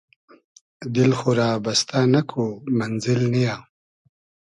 [0.93, 2.45] دیل خو رۂ بستۂ نئکو
[2.77, 3.55] مئنزیل نییۂ